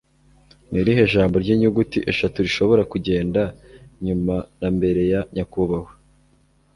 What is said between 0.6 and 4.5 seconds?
Ni irihe jambo ry'inyuguti eshatu rishobora kugenda nyuma